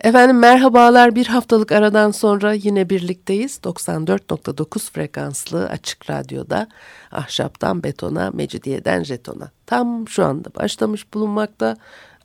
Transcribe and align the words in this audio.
Efendim 0.00 0.38
merhabalar 0.38 1.14
bir 1.14 1.26
haftalık 1.26 1.72
aradan 1.72 2.10
sonra 2.10 2.52
yine 2.52 2.90
birlikteyiz. 2.90 3.60
94.9 3.64 4.90
frekanslı 4.90 5.68
açık 5.68 6.10
radyoda 6.10 6.68
ahşaptan 7.12 7.82
betona, 7.82 8.30
mecidiyeden 8.30 9.02
jetona. 9.02 9.50
Tam 9.66 10.08
şu 10.08 10.24
anda 10.24 10.54
başlamış 10.54 11.14
bulunmakta. 11.14 11.76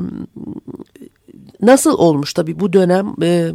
nasıl 1.60 1.98
olmuş 1.98 2.34
tabii 2.34 2.60
bu 2.60 2.72
dönem 2.72 3.14
e, 3.22 3.52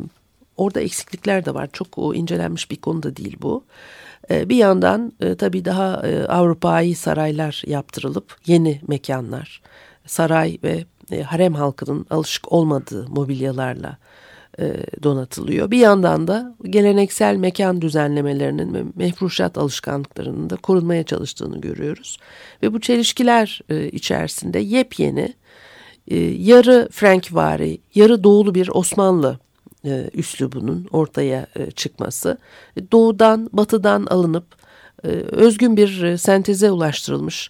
orada 0.57 0.81
eksiklikler 0.81 1.45
de 1.45 1.53
var. 1.53 1.69
Çok 1.73 1.97
o 1.97 2.13
incelenmiş 2.13 2.71
bir 2.71 2.75
konu 2.75 3.03
da 3.03 3.15
değil 3.15 3.37
bu. 3.41 3.63
E, 4.31 4.49
bir 4.49 4.55
yandan 4.55 5.13
e, 5.19 5.35
tabii 5.35 5.65
daha 5.65 6.07
e, 6.07 6.25
Avrupa'yı 6.25 6.95
saraylar 6.95 7.63
yaptırılıp 7.67 8.37
yeni 8.45 8.81
mekanlar, 8.87 9.61
saray 10.05 10.57
ve 10.63 10.85
e, 11.11 11.21
harem 11.21 11.53
halkının 11.53 12.05
alışık 12.09 12.51
olmadığı 12.51 13.07
mobilyalarla 13.09 13.97
donatılıyor. 15.03 15.71
Bir 15.71 15.77
yandan 15.77 16.27
da 16.27 16.55
geleneksel 16.63 17.35
mekan 17.35 17.81
düzenlemelerinin 17.81 18.73
ve 18.73 18.83
mefruşat 18.95 19.57
alışkanlıklarının 19.57 20.49
da 20.49 20.55
korunmaya 20.55 21.03
çalıştığını 21.03 21.61
görüyoruz. 21.61 22.17
Ve 22.63 22.73
bu 22.73 22.81
çelişkiler 22.81 23.61
içerisinde 23.91 24.59
yepyeni, 24.59 25.33
yarı 26.37 26.89
Frankvari, 26.91 27.81
yarı 27.95 28.23
doğulu 28.23 28.55
bir 28.55 28.69
Osmanlı 28.73 29.39
e, 29.85 30.09
üslubunun 30.13 30.87
ortaya 30.91 31.47
e, 31.55 31.71
çıkması, 31.71 32.37
doğudan 32.91 33.49
batıdan 33.53 34.05
alınıp 34.05 34.45
e, 35.03 35.07
özgün 35.31 35.77
bir 35.77 36.03
e, 36.03 36.17
senteze 36.17 36.71
ulaştırılmış 36.71 37.49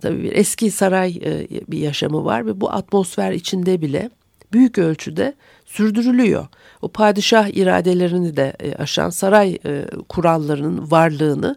tabii 0.00 0.22
bir 0.22 0.32
eski 0.32 0.70
saray 0.70 1.20
e, 1.24 1.48
bir 1.68 1.78
yaşamı 1.78 2.24
var 2.24 2.46
ve 2.46 2.60
bu 2.60 2.70
atmosfer 2.70 3.32
içinde 3.32 3.80
bile 3.80 4.10
büyük 4.52 4.78
ölçüde 4.78 5.34
sürdürülüyor. 5.64 6.46
O 6.82 6.88
padişah 6.88 7.48
iradelerini 7.48 8.36
de 8.36 8.56
e, 8.60 8.74
aşan 8.74 9.10
saray 9.10 9.58
e, 9.66 9.84
kurallarının 10.08 10.90
varlığını 10.90 11.56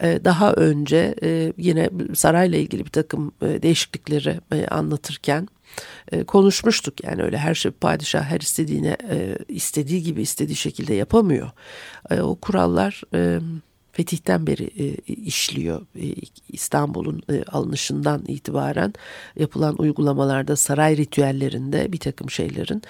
e, 0.00 0.24
daha 0.24 0.52
önce 0.52 1.14
e, 1.22 1.52
yine 1.56 1.90
sarayla 2.14 2.58
ilgili 2.58 2.84
bir 2.84 2.90
takım 2.90 3.32
e, 3.42 3.62
değişiklikleri 3.62 4.40
e, 4.52 4.66
anlatırken 4.66 5.48
e, 6.12 6.24
konuşmuştuk. 6.24 7.04
Yani 7.04 7.22
öyle 7.22 7.38
her 7.38 7.54
şey 7.54 7.72
padişah 7.72 8.24
her 8.24 8.40
istediğine 8.40 8.96
e, 9.10 9.38
istediği 9.48 10.02
gibi 10.02 10.22
istediği 10.22 10.56
şekilde 10.56 10.94
yapamıyor. 10.94 11.50
E, 12.10 12.20
o 12.20 12.34
kurallar 12.34 13.02
e, 13.14 13.40
fetihten 13.92 14.46
beri 14.46 14.66
işliyor. 15.06 15.86
İstanbul'un 16.48 17.22
alınışından 17.52 18.24
itibaren 18.28 18.94
yapılan 19.36 19.76
uygulamalarda 19.78 20.56
saray 20.56 20.96
ritüellerinde 20.96 21.92
bir 21.92 21.98
takım 21.98 22.30
şeylerin 22.30 22.82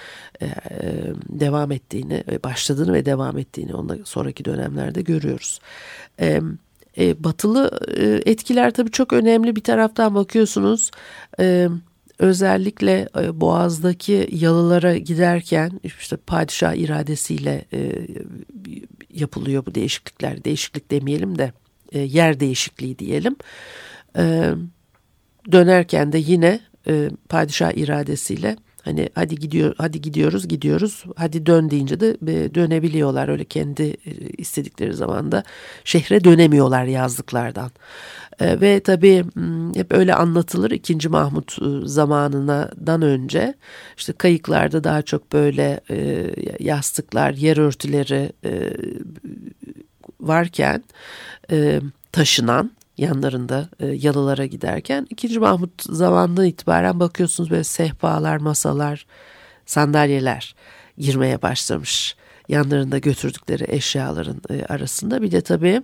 devam 1.29 1.71
ettiğini, 1.71 2.23
başladığını 2.43 2.93
ve 2.93 3.05
devam 3.05 3.37
ettiğini 3.37 3.75
ondan 3.75 3.99
sonraki 4.03 4.45
dönemlerde 4.45 5.01
görüyoruz. 5.01 5.59
Batılı 6.97 7.79
etkiler 8.25 8.71
tabii 8.71 8.91
çok 8.91 9.13
önemli. 9.13 9.55
Bir 9.55 9.63
taraftan 9.63 10.15
bakıyorsunuz... 10.15 10.91
Özellikle 12.19 13.09
e, 13.17 13.41
Boğaz'daki 13.41 14.29
yalılara 14.31 14.97
giderken 14.97 15.79
işte 15.83 16.17
padişah 16.17 16.73
iradesiyle 16.73 17.65
e, 17.73 18.07
yapılıyor 19.13 19.65
bu 19.65 19.75
değişiklikler. 19.75 20.43
Değişiklik 20.43 20.91
demeyelim 20.91 21.37
de 21.37 21.51
e, 21.91 21.99
yer 21.99 22.39
değişikliği 22.39 22.99
diyelim. 22.99 23.35
Dönerken 25.51 26.11
de 26.11 26.17
yine 26.17 26.59
padişah 27.29 27.71
iradesiyle 27.71 28.57
hani 28.81 29.09
hadi 29.15 29.35
gidiyor 29.35 29.75
hadi 29.77 30.01
gidiyoruz 30.01 30.47
gidiyoruz 30.47 31.03
hadi 31.15 31.45
dön 31.45 31.69
deyince 31.71 31.99
de 31.99 32.17
dönebiliyorlar 32.55 33.27
öyle 33.27 33.45
kendi 33.45 33.97
istedikleri 34.37 34.93
zamanda 34.93 35.43
şehre 35.83 36.23
dönemiyorlar 36.23 36.85
yazlıklardan. 36.85 37.71
E, 38.39 38.61
ve 38.61 38.79
tabii 38.79 39.25
hep 39.75 39.93
öyle 39.93 40.15
anlatılır 40.15 40.71
2. 40.71 41.09
Mahmut 41.09 41.57
e, 41.61 41.87
zamanından 41.87 43.01
önce 43.01 43.53
işte 43.97 44.13
kayıklarda 44.13 44.83
daha 44.83 45.01
çok 45.01 45.33
böyle 45.33 45.79
e, 45.89 46.27
yastıklar, 46.59 47.31
yer 47.31 47.57
örtüleri 47.57 48.31
e, 48.45 48.73
varken 50.21 50.83
taşınan 52.11 52.71
yanlarında 52.97 53.69
yalılara 53.79 54.45
giderken 54.45 55.07
2. 55.09 55.39
Mahmut 55.39 55.83
zamanından 55.83 56.45
itibaren 56.45 56.99
bakıyorsunuz 56.99 57.49
böyle 57.49 57.63
sehpalar, 57.63 58.37
masalar, 58.37 59.05
sandalyeler 59.65 60.55
girmeye 60.97 61.41
başlamış 61.41 62.15
yanlarında 62.49 62.97
götürdükleri 62.97 63.65
eşyaların 63.67 64.41
e, 64.49 64.65
arasında. 64.65 65.21
Bir 65.21 65.31
de 65.31 65.41
tabii 65.41 65.81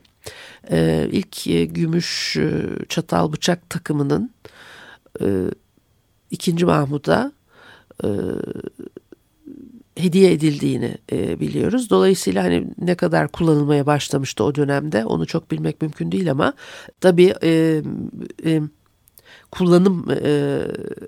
e, 0.71 1.07
ilk 1.11 1.47
e, 1.47 1.65
gümüş 1.65 2.37
çatal 2.89 3.33
bıçak 3.33 3.69
takımının 3.69 4.31
ikinci 6.31 6.65
Mahmud'a 6.65 7.31
hediye 9.97 10.31
edildiğini 10.31 10.97
biliyoruz. 11.11 11.89
Dolayısıyla 11.89 12.43
hani 12.43 12.67
ne 12.77 12.95
kadar 12.95 13.27
kullanılmaya 13.27 13.85
başlamıştı 13.85 14.43
o 14.43 14.55
dönemde 14.55 15.05
onu 15.05 15.25
çok 15.25 15.51
bilmek 15.51 15.81
mümkün 15.81 16.11
değil 16.11 16.31
ama 16.31 16.53
tabii 17.01 17.33
kullanım 19.57 20.05
e, 20.11 20.61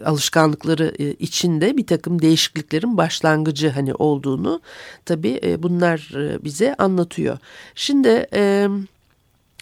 alışkanlıkları 0.05 0.94
e, 0.99 1.11
içinde 1.11 1.77
bir 1.77 1.88
takım 1.88 2.21
değişikliklerin 2.21 2.97
başlangıcı 2.97 3.69
hani 3.69 3.94
olduğunu 3.94 4.61
tabii 5.05 5.39
e, 5.44 5.63
bunlar 5.63 6.11
e, 6.15 6.44
bize 6.44 6.75
anlatıyor. 6.75 7.38
Şimdi 7.75 8.27
e, 8.33 8.67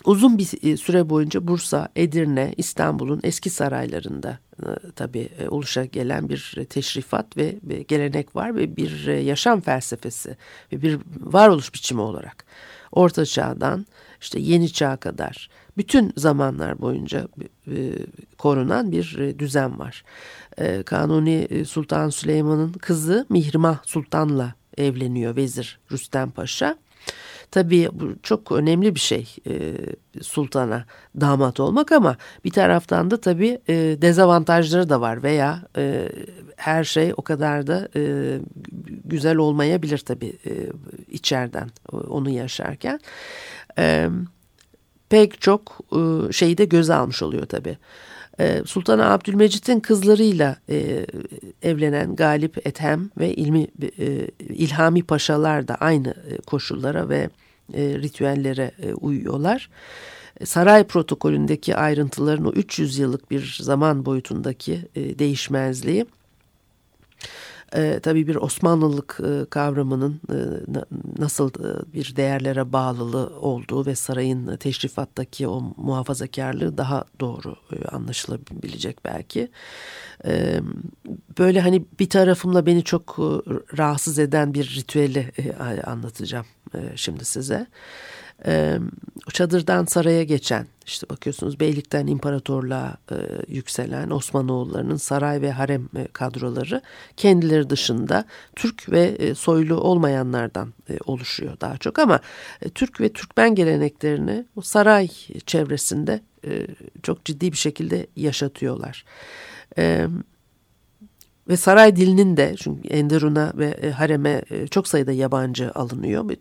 uzun 0.05 0.37
bir 0.37 0.71
e, 0.71 0.77
süre 0.77 1.09
boyunca 1.09 1.47
Bursa, 1.47 1.89
Edirne, 1.95 2.53
İstanbul'un 2.57 3.19
eski 3.23 3.49
saraylarında 3.49 4.39
e, 4.59 4.67
tabii 4.95 5.29
e, 5.39 5.49
oluşa 5.49 5.85
gelen 5.85 6.29
bir 6.29 6.65
teşrifat 6.69 7.37
ve 7.37 7.55
gelenek 7.87 8.35
var 8.35 8.55
ve 8.55 8.77
bir 8.77 9.07
yaşam 9.07 9.61
felsefesi 9.61 10.37
ve 10.71 10.81
bir 10.81 10.99
varoluş 11.19 11.73
biçimi 11.73 12.01
olarak 12.01 12.45
Orta 12.91 13.25
Çağ'dan 13.25 13.85
işte 14.21 14.39
Yeni 14.39 14.73
Çağ'a 14.73 14.97
kadar 14.97 15.49
bütün 15.77 16.13
zamanlar 16.17 16.81
boyunca 16.81 17.27
e, 17.67 17.91
korunan 18.37 18.91
bir 18.91 19.17
e, 19.19 19.39
düzen 19.39 19.79
var. 19.79 20.03
E, 20.57 20.83
Kanuni 20.83 21.65
Sultan 21.65 22.09
Süleyman'ın 22.09 22.73
kızı 22.73 23.25
Mihrimah 23.29 23.83
Sultan'la 23.83 24.53
evleniyor 24.77 25.35
Vezir 25.35 25.79
Rüstem 25.91 26.31
Paşa. 26.31 26.75
Tabii 27.51 27.89
bu 27.93 28.09
çok 28.23 28.51
önemli 28.51 28.95
bir 28.95 28.99
şey 28.99 29.35
sultana 30.21 30.85
damat 31.21 31.59
olmak 31.59 31.91
ama 31.91 32.17
bir 32.45 32.49
taraftan 32.49 33.11
da 33.11 33.21
tabii 33.21 33.61
dezavantajları 34.01 34.89
da 34.89 35.01
var 35.01 35.23
veya 35.23 35.61
her 36.55 36.83
şey 36.83 37.13
o 37.17 37.21
kadar 37.21 37.67
da 37.67 37.87
güzel 39.05 39.37
olmayabilir 39.37 39.97
tabii 39.97 40.33
e, 40.45 40.51
içeriden 41.11 41.69
onu 41.91 42.29
yaşarken. 42.29 42.99
Pek 45.15 45.41
çok 45.41 45.79
e, 45.91 46.31
şeyi 46.33 46.57
de 46.57 46.65
göze 46.65 46.93
almış 46.93 47.23
oluyor 47.23 47.45
tabii. 47.45 47.77
E, 48.39 48.61
Sultan 48.65 48.99
Abdülmecit'in 48.99 49.79
kızlarıyla 49.79 50.57
e, 50.69 51.05
evlenen 51.61 52.15
Galip 52.15 52.67
Ethem 52.67 53.09
ve 53.17 53.33
İlmi, 53.33 53.67
e, 53.99 54.27
İlhami 54.39 55.03
Paşalar 55.03 55.67
da 55.67 55.75
aynı 55.75 56.13
koşullara 56.45 57.09
ve 57.09 57.29
e, 57.73 57.81
ritüellere 57.81 58.71
e, 58.81 58.93
uyuyorlar. 58.93 59.69
Saray 60.43 60.83
protokolündeki 60.83 61.75
ayrıntıların 61.75 62.45
o 62.45 62.51
300 62.51 62.97
yıllık 62.97 63.31
bir 63.31 63.57
zaman 63.61 64.05
boyutundaki 64.05 64.79
e, 64.95 65.19
değişmezliği 65.19 66.05
e, 67.75 67.99
tabii 67.99 68.27
bir 68.27 68.35
Osmanlılık 68.35 69.19
e, 69.23 69.45
kavramının 69.49 70.21
e, 70.29 70.37
nasıl 71.19 71.49
e, 71.49 71.93
bir 71.93 72.15
değerlere 72.15 72.73
bağlılığı 72.73 73.39
olduğu 73.39 73.85
ve 73.85 73.95
sarayın 73.95 74.57
teşrifattaki 74.57 75.47
o 75.47 75.61
muhafazakarlığı 75.77 76.77
daha 76.77 77.05
doğru 77.19 77.55
e, 77.71 77.87
anlaşılabilecek 77.87 79.05
belki. 79.05 79.51
E, 80.25 80.59
böyle 81.39 81.61
hani 81.61 81.85
bir 81.99 82.09
tarafımla 82.09 82.65
beni 82.65 82.83
çok 82.83 83.17
e, 83.19 83.53
rahatsız 83.77 84.19
eden 84.19 84.53
bir 84.53 84.75
ritüeli 84.75 85.31
e, 85.37 85.81
anlatacağım 85.81 86.45
şimdi 86.95 87.25
size 87.25 87.67
e, 88.45 88.79
çadırdan 89.33 89.85
saraya 89.85 90.23
geçen 90.23 90.67
işte 90.85 91.09
bakıyorsunuz 91.09 91.59
beylikten 91.59 92.07
imparatorluğa 92.07 92.97
e, 93.11 93.15
yükselen 93.47 94.09
Osmanoğullarının 94.09 94.95
saray 94.95 95.41
ve 95.41 95.51
harem 95.51 95.89
e, 95.95 96.07
kadroları 96.13 96.81
kendileri 97.17 97.69
dışında 97.69 98.25
Türk 98.55 98.91
ve 98.91 99.01
e, 99.01 99.35
soylu 99.35 99.75
olmayanlardan 99.75 100.73
e, 100.89 100.97
oluşuyor 101.05 101.57
daha 101.61 101.77
çok 101.77 101.99
ama 101.99 102.19
e, 102.61 102.69
Türk 102.69 103.01
ve 103.01 103.13
Türkmen 103.13 103.55
geleneklerini 103.55 104.45
o 104.55 104.61
saray 104.61 105.09
çevresinde 105.45 106.21
e, 106.47 106.67
çok 107.03 107.25
ciddi 107.25 107.51
bir 107.51 107.57
şekilde 107.57 108.07
yaşatıyorlar. 108.15 109.05
Evet 109.77 110.09
ve 111.49 111.57
saray 111.57 111.95
dilinin 111.95 112.37
de 112.37 112.55
çünkü 112.57 112.87
Enderun'a 112.87 113.53
ve 113.55 113.65
e, 113.65 113.91
hareme 113.91 114.41
e, 114.49 114.67
çok 114.67 114.87
sayıda 114.87 115.11
yabancı 115.11 115.71
alınıyor. 115.71 116.31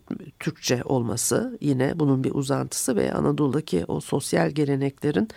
Türkçe 0.41 0.83
olması 0.85 1.59
yine 1.61 1.99
bunun 1.99 2.25
bir 2.25 2.35
uzantısı 2.35 2.97
ve 2.97 3.13
Anadolu'daki 3.13 3.85
o 3.89 4.01
sosyal 4.01 4.51
geleneklerin 4.51 5.29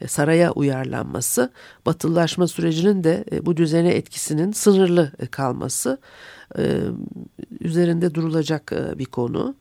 e, 0.00 0.08
saraya 0.08 0.52
uyarlanması, 0.52 1.52
batılılaşma 1.86 2.48
sürecinin 2.48 3.04
de 3.04 3.24
bu 3.42 3.56
düzene 3.56 3.90
etkisinin 3.90 4.52
sınırlı 4.52 5.12
kalması 5.30 5.98
üzerinde 7.60 8.14
durulacak 8.14 8.72
bir 8.98 9.04
konu 9.04 9.56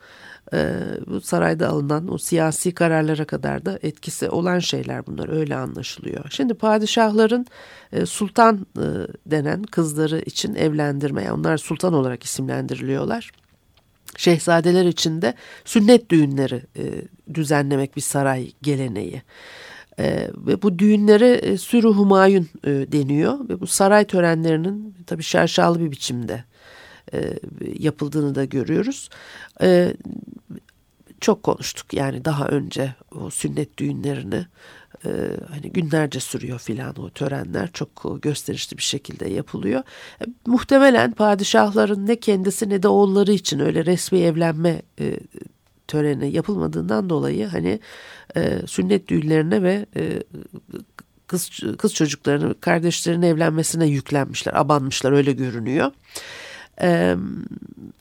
e, 0.53 0.75
bu 1.07 1.21
sarayda 1.21 1.69
alınan 1.69 2.13
o 2.13 2.17
siyasi 2.17 2.71
kararlara 2.71 3.25
kadar 3.25 3.65
da 3.65 3.79
etkisi 3.81 4.29
olan 4.29 4.59
şeyler 4.59 5.07
bunlar 5.07 5.29
öyle 5.29 5.55
anlaşılıyor. 5.55 6.25
Şimdi 6.29 6.53
padişahların 6.53 7.45
e, 7.91 8.05
sultan 8.05 8.67
e, 8.77 8.85
denen 9.25 9.63
kızları 9.63 10.19
için 10.19 10.55
evlendirme 10.55 11.23
yani 11.23 11.33
onlar 11.33 11.57
sultan 11.57 11.93
olarak 11.93 12.23
isimlendiriliyorlar. 12.23 13.31
Şehzadeler 14.17 14.85
için 14.85 15.21
de 15.21 15.33
sünnet 15.65 16.09
düğünleri 16.09 16.61
e, 16.77 16.83
düzenlemek 17.33 17.95
bir 17.95 18.01
saray 18.01 18.51
geleneği. 18.61 19.21
E, 19.99 20.29
ve 20.37 20.61
bu 20.61 20.79
düğünlere 20.79 21.29
e, 21.29 21.57
sürü 21.57 21.87
humayun 21.87 22.47
e, 22.63 22.69
deniyor 22.69 23.49
ve 23.49 23.59
bu 23.59 23.67
saray 23.67 24.05
törenlerinin 24.05 24.95
tabii 25.07 25.23
şaşalı 25.23 25.79
bir 25.79 25.91
biçimde 25.91 26.43
e, 27.13 27.33
yapıldığını 27.79 28.35
da 28.35 28.45
görüyoruz. 28.45 29.09
E, 29.61 29.93
çok 31.21 31.43
konuştuk 31.43 31.93
yani 31.93 32.25
daha 32.25 32.47
önce 32.47 32.95
o 33.15 33.29
sünnet 33.29 33.77
düğünlerini 33.77 34.45
e, 35.05 35.09
hani 35.49 35.71
günlerce 35.71 36.19
sürüyor 36.19 36.59
filan 36.59 36.99
o 36.99 37.09
törenler 37.09 37.71
çok 37.73 38.21
gösterişli 38.21 38.77
bir 38.77 38.83
şekilde 38.83 39.29
yapılıyor. 39.29 39.83
E, 40.21 40.25
muhtemelen 40.45 41.11
padişahların 41.11 42.07
ne 42.07 42.15
kendisi 42.15 42.69
ne 42.69 42.83
de 42.83 42.87
oğulları 42.87 43.31
için 43.31 43.59
öyle 43.59 43.85
resmi 43.85 44.19
evlenme 44.19 44.81
e, 44.99 45.19
töreni 45.87 46.31
yapılmadığından 46.31 47.09
dolayı 47.09 47.47
hani 47.47 47.79
e, 48.35 48.59
sünnet 48.67 49.07
düğünlerine 49.07 49.63
ve 49.63 49.85
e, 49.95 50.23
kız 51.27 51.49
kız 51.77 51.93
çocuklarını 51.93 52.59
kardeşlerinin 52.59 53.25
evlenmesine 53.25 53.87
yüklenmişler, 53.87 54.53
abanmışlar 54.53 55.11
öyle 55.11 55.31
görünüyor 55.31 55.91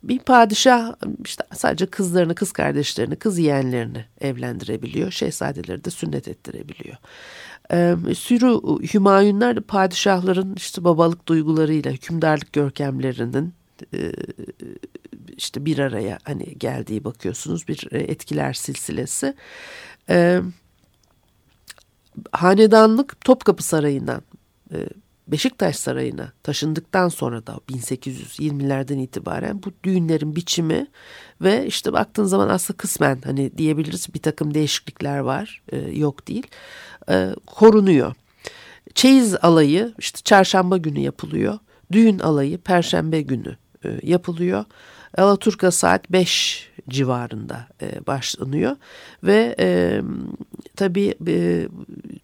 bir 0.02 0.18
padişah 0.18 0.94
işte 1.24 1.44
sadece 1.54 1.86
kızlarını, 1.86 2.34
kız 2.34 2.52
kardeşlerini, 2.52 3.16
kız 3.16 3.38
yeğenlerini 3.38 4.04
evlendirebiliyor. 4.20 5.10
Şehzadeleri 5.10 5.84
de 5.84 5.90
sünnet 5.90 6.28
ettirebiliyor. 6.28 6.96
Sürü 8.14 8.78
hümayunlar 8.94 9.56
da 9.56 9.60
padişahların 9.60 10.54
işte 10.56 10.84
babalık 10.84 11.28
duygularıyla, 11.28 11.92
hükümdarlık 11.92 12.52
görkemlerinin 12.52 13.54
işte 15.36 15.64
bir 15.64 15.78
araya 15.78 16.18
hani 16.24 16.58
geldiği 16.58 17.04
bakıyorsunuz 17.04 17.68
bir 17.68 17.92
etkiler 17.92 18.52
silsilesi. 18.52 19.34
Hanedanlık 22.32 23.20
Topkapı 23.20 23.62
Sarayı'ndan 23.62 24.22
Beşiktaş 25.28 25.76
Sarayı'na 25.76 26.32
taşındıktan 26.42 27.08
sonra 27.08 27.46
da 27.46 27.60
1820'lerden 27.70 28.98
itibaren 28.98 29.62
bu 29.62 29.70
düğünlerin 29.84 30.36
biçimi 30.36 30.86
ve 31.40 31.66
işte 31.66 31.92
baktığın 31.92 32.24
zaman 32.24 32.48
aslında 32.48 32.76
kısmen 32.76 33.18
hani 33.24 33.58
diyebiliriz 33.58 34.14
bir 34.14 34.18
takım 34.22 34.54
değişiklikler 34.54 35.18
var 35.18 35.62
e, 35.72 35.76
yok 35.78 36.28
değil 36.28 36.46
e, 37.10 37.30
korunuyor. 37.46 38.14
Çeyiz 38.94 39.36
alayı 39.42 39.94
işte 39.98 40.20
çarşamba 40.24 40.76
günü 40.76 41.00
yapılıyor. 41.00 41.58
Düğün 41.92 42.18
alayı 42.18 42.58
perşembe 42.58 43.20
günü 43.20 43.56
e, 43.84 44.00
yapılıyor. 44.02 44.64
Alaturka 45.16 45.70
saat 45.70 46.12
5 46.12 46.68
civarında 46.88 47.66
e, 47.82 48.06
başlanıyor 48.06 48.76
ve 49.24 49.56
e, 49.58 50.00
tabii 50.76 51.14
e, 51.26 51.68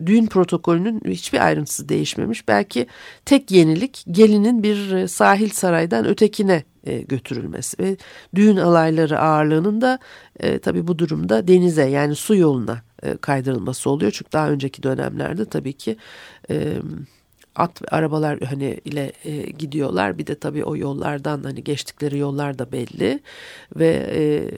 düğün 0.07 0.27
protokolünün 0.27 1.03
hiçbir 1.05 1.47
ayrıntısı 1.47 1.89
değişmemiş. 1.89 2.49
Belki 2.49 2.87
tek 3.25 3.51
yenilik 3.51 4.05
gelinin 4.11 4.63
bir 4.63 4.93
e, 4.93 5.09
sahil 5.09 5.51
saraydan 5.51 6.07
ötekine 6.07 6.65
e, 6.85 6.99
götürülmesi 6.99 7.83
ve 7.83 7.97
düğün 8.35 8.57
alayları 8.57 9.21
ağırlığının 9.21 9.81
da 9.81 9.99
e, 10.41 10.59
tabii 10.59 10.87
bu 10.87 10.99
durumda 10.99 11.49
denize 11.49 11.85
yani 11.85 12.15
su 12.15 12.37
yoluna 12.37 12.83
e, 13.03 13.17
kaydırılması 13.17 13.91
oluyor. 13.91 14.13
Çünkü 14.13 14.33
daha 14.33 14.51
önceki 14.51 14.83
dönemlerde 14.83 15.45
tabii 15.45 15.73
ki 15.73 15.97
e, 16.51 16.77
at 17.57 17.83
ve 17.83 17.87
arabalar 17.87 18.41
hani 18.41 18.81
ile 18.85 19.13
e, 19.25 19.51
gidiyorlar. 19.51 20.19
Bir 20.19 20.27
de 20.27 20.35
tabii 20.35 20.65
o 20.65 20.77
yollardan 20.77 21.43
hani 21.43 21.65
geçtikleri 21.65 22.19
yollar 22.19 22.59
da 22.59 22.73
belli 22.73 23.21
ve 23.77 24.11
e, 24.15 24.51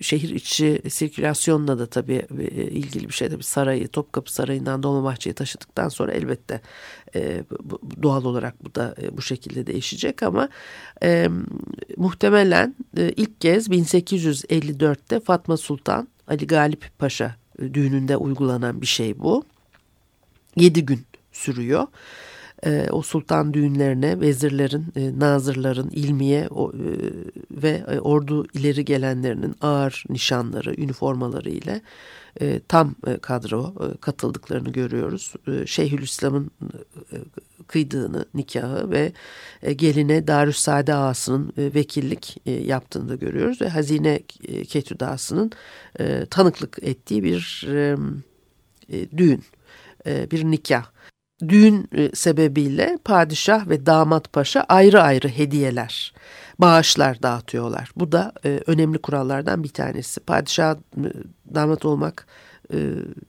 şehir 0.00 0.30
içi 0.30 0.82
sirkülasyonla 0.90 1.78
da 1.78 1.86
tabii 1.86 2.26
e, 2.38 2.44
ilgili 2.64 3.08
bir 3.08 3.14
şey. 3.14 3.28
Tabii 3.28 3.42
sarayı 3.42 3.88
Topkapı 3.88 4.34
Sarayı'ndan 4.34 4.82
Dolmabahçe'ye 4.82 5.34
taşıdıktan 5.34 5.88
sonra 5.88 6.12
elbette 6.12 6.60
e, 7.14 7.44
bu, 7.62 7.80
doğal 8.02 8.24
olarak 8.24 8.64
bu 8.64 8.74
da 8.74 8.94
e, 9.02 9.16
bu 9.16 9.22
şekilde 9.22 9.66
değişecek 9.66 10.22
ama 10.22 10.48
e, 11.02 11.28
muhtemelen 11.96 12.74
e, 12.96 13.12
ilk 13.16 13.40
kez 13.40 13.68
1854'te 13.68 15.20
Fatma 15.20 15.56
Sultan 15.56 16.08
Ali 16.28 16.46
Galip 16.46 16.98
Paşa 16.98 17.36
e, 17.58 17.74
düğününde 17.74 18.16
uygulanan 18.16 18.80
bir 18.80 18.86
şey 18.86 19.18
bu. 19.18 19.44
7 20.56 20.84
gün 20.86 21.00
sürüyor 21.32 21.86
e, 22.66 22.88
o 22.90 23.02
sultan 23.02 23.54
düğünlerine 23.54 24.20
vezirlerin, 24.20 24.86
e, 24.96 25.18
nazırların, 25.18 25.90
ilmiye 25.90 26.48
o, 26.48 26.72
e, 26.72 26.76
ve 27.50 27.84
e, 27.88 28.00
ordu 28.00 28.46
ileri 28.54 28.84
gelenlerinin 28.84 29.54
ağır 29.60 30.04
nişanları, 30.08 30.80
üniformaları 30.80 31.50
ile 31.50 31.80
e, 32.40 32.60
tam 32.68 32.94
e, 33.06 33.16
kadro 33.16 33.74
e, 33.80 33.96
katıldıklarını 33.96 34.72
görüyoruz. 34.72 35.34
E, 35.48 35.66
Şeyhülislam'ın 35.66 36.50
e, 37.12 37.16
kıydığını, 37.66 38.24
nikahı 38.34 38.90
ve 38.90 39.12
e, 39.62 39.72
geline 39.72 40.26
Darüssade 40.26 40.94
Ağası'nın 40.94 41.52
e, 41.58 41.74
vekillik 41.74 42.36
e, 42.46 42.50
yaptığını 42.50 43.08
da 43.08 43.14
görüyoruz 43.14 43.60
ve 43.60 43.68
Hazine 43.68 44.22
e, 44.48 44.64
Ketüdası'nın 44.64 45.50
e, 46.00 46.26
tanıklık 46.30 46.78
ettiği 46.82 47.22
bir 47.22 47.68
e, 47.68 47.96
e, 48.92 49.10
düğün, 49.18 49.42
e, 50.06 50.30
bir 50.30 50.44
nikah 50.44 50.91
düğün 51.48 51.88
e, 51.96 52.10
sebebiyle 52.14 52.98
padişah 53.04 53.68
ve 53.68 53.86
damat 53.86 54.32
paşa 54.32 54.60
ayrı 54.68 55.02
ayrı 55.02 55.28
hediyeler, 55.28 56.12
bağışlar 56.58 57.22
dağıtıyorlar. 57.22 57.90
Bu 57.96 58.12
da 58.12 58.32
e, 58.44 58.60
önemli 58.66 58.98
kurallardan 58.98 59.64
bir 59.64 59.68
tanesi. 59.68 60.20
Padişah 60.20 60.74
e, 60.74 60.78
damat 61.54 61.84
olmak 61.84 62.26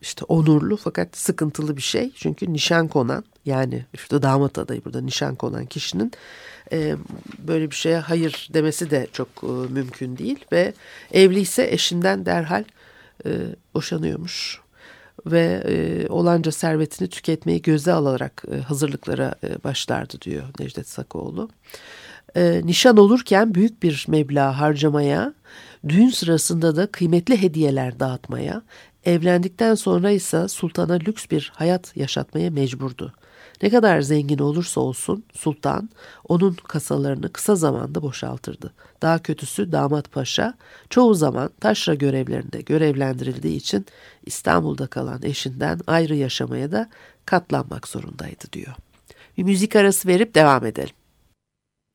işte 0.02 0.26
onurlu 0.26 0.78
fakat 0.78 1.18
sıkıntılı 1.18 1.78
bir 1.78 1.82
şey. 1.82 2.12
Çünkü 2.16 2.54
nişan 2.54 2.88
konan 2.88 3.24
yani 3.46 3.86
işte 3.94 4.22
damat 4.22 4.58
adayı 4.58 4.86
burada 4.86 5.02
nişan 5.02 5.36
konan 5.36 5.66
kişinin 5.66 6.12
böyle 7.40 7.72
bir 7.72 7.76
şeye 7.76 7.98
hayır 7.98 8.50
demesi 8.54 8.92
de 8.92 9.08
çok 9.14 9.44
mümkün 9.70 10.18
değil 10.18 10.46
ve 10.52 10.74
evliyse 11.12 11.68
eşinden 11.72 12.26
derhal 12.26 12.64
boşanıyormuş 13.74 14.63
ve 15.26 15.64
e, 15.68 16.08
olanca 16.10 16.52
servetini 16.52 17.08
tüketmeyi 17.10 17.62
göze 17.62 17.94
alarak 17.94 18.44
e, 18.52 18.58
hazırlıklara 18.58 19.36
e, 19.44 19.64
başlardı 19.64 20.22
diyor 20.22 20.44
Necdet 20.60 20.90
Sakoğlu. 20.90 21.50
E, 22.36 22.62
nişan 22.64 22.98
olurken 22.98 23.56
büyük 23.56 23.84
bir 23.84 24.06
meblağ 24.08 24.60
harcamaya, 24.60 25.34
düğün 25.90 26.10
sırasında 26.10 26.76
da 26.76 26.88
kıymetli 26.88 27.42
hediyeler 27.42 28.00
dağıtmaya, 28.00 28.62
evlendikten 29.06 29.76
sonra 29.76 30.12
ise 30.12 30.48
sultana 30.48 30.94
lüks 30.94 31.26
bir 31.32 31.52
hayat 31.56 31.98
yaşatmaya 31.98 32.52
mecburdu. 32.52 33.14
Ne 33.62 33.70
kadar 33.70 34.02
zengin 34.02 34.40
olursa 34.40 34.82
olsun 34.82 35.24
sultan 35.34 35.90
onun 36.28 36.54
kasalarını 36.54 37.32
kısa 37.32 37.56
zamanda 37.56 38.02
boşaltırdı. 38.02 38.74
Daha 39.02 39.20
kötüsü 39.20 39.72
damat 39.72 40.12
paşa 40.12 40.54
çoğu 40.90 41.14
zaman 41.14 41.50
taşra 41.60 41.94
görevlerinde 41.94 42.62
görevlendirildiği 42.62 43.58
için 43.58 43.86
İstanbul'da 44.26 44.88
kalan 44.88 45.24
eşinden 45.24 45.80
ayrı 45.88 46.16
yaşamaya 46.16 46.72
da 46.72 46.90
katlanmak 47.26 47.88
zorundaydı 47.88 48.44
diyor. 48.54 48.74
Bir 49.38 49.44
müzik 49.44 49.76
arası 49.76 50.08
verip 50.08 50.36
devam 50.36 50.66
edelim. 50.66 50.96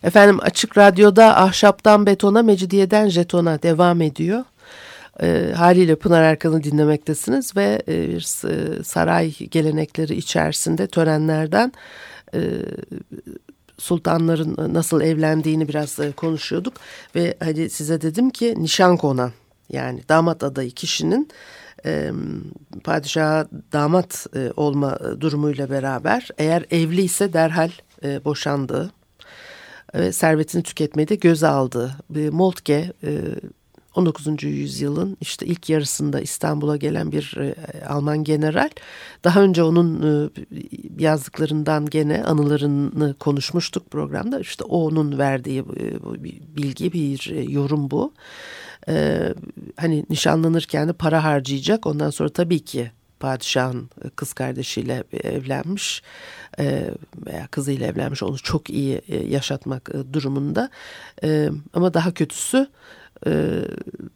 Efendim 0.02 0.38
Açık 0.42 0.78
Radyo'da 0.78 1.36
Ahşaptan 1.36 2.06
Betona, 2.06 2.42
Mecidiyeden 2.42 3.08
Jeton'a 3.08 3.62
devam 3.62 4.00
ediyor. 4.00 4.44
E, 5.22 5.52
haliyle 5.56 5.96
Pınar 5.96 6.22
Erkan'ı 6.22 6.62
dinlemektesiniz 6.62 7.56
ve 7.56 7.82
e, 7.88 8.08
bir 8.08 8.20
saray 8.84 9.32
gelenekleri 9.32 10.14
içerisinde 10.14 10.86
törenlerden 10.86 11.72
e, 12.34 12.40
sultanların 13.78 14.74
nasıl 14.74 15.00
evlendiğini 15.00 15.68
biraz 15.68 16.00
e, 16.00 16.12
konuşuyorduk. 16.12 16.74
Ve 17.14 17.34
hani 17.40 17.70
size 17.70 18.00
dedim 18.00 18.30
ki 18.30 18.54
nişan 18.58 18.96
konan 18.96 19.32
yani 19.68 20.02
damat 20.08 20.42
adayı 20.42 20.70
kişinin 20.70 21.28
e, 21.84 22.10
padişaha 22.84 23.48
damat 23.72 24.26
e, 24.36 24.52
olma 24.56 24.98
durumuyla 25.20 25.70
beraber 25.70 26.28
eğer 26.38 26.64
evliyse 26.70 27.32
derhal 27.32 27.70
e, 28.04 28.24
boşandığı 28.24 28.90
ve 29.94 30.12
servetini 30.12 30.62
tüketmeyi 30.62 31.08
de 31.08 31.14
göze 31.14 31.46
aldığı. 31.46 31.92
Moltke 32.30 32.92
e, 33.02 33.12
19. 33.98 34.42
yüzyılın 34.42 35.16
işte 35.20 35.46
ilk 35.46 35.70
yarısında 35.70 36.20
İstanbul'a 36.20 36.76
gelen 36.76 37.12
bir 37.12 37.36
e, 37.36 37.54
Alman 37.86 38.24
general. 38.24 38.70
Daha 39.24 39.42
önce 39.42 39.62
onun 39.62 40.02
e, 40.02 40.30
yazdıklarından 40.98 41.86
gene 41.86 42.24
anılarını 42.24 43.14
konuşmuştuk 43.14 43.90
programda. 43.90 44.40
İşte 44.40 44.64
onun 44.64 45.18
verdiği 45.18 45.60
e, 45.60 46.14
bilgi 46.56 46.92
bir 46.92 47.48
yorum 47.50 47.90
bu. 47.90 48.12
Hani 49.76 50.06
nişanlanırken 50.10 50.88
de 50.88 50.92
para 50.92 51.24
harcayacak. 51.24 51.86
Ondan 51.86 52.10
sonra 52.10 52.28
tabii 52.28 52.64
ki 52.64 52.90
padişahın 53.20 53.90
kız 54.16 54.32
kardeşiyle 54.32 55.04
evlenmiş 55.12 56.02
veya 57.26 57.46
kızıyla 57.50 57.86
evlenmiş 57.86 58.22
onu 58.22 58.38
çok 58.38 58.70
iyi 58.70 59.02
yaşatmak 59.28 59.90
durumunda. 60.12 60.70
Ama 61.74 61.94
daha 61.94 62.14
kötüsü 62.14 62.68